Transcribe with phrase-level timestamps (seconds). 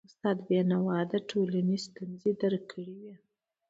[0.09, 3.13] استاد بينوا د ټولنې ستونزي درک کړی وي.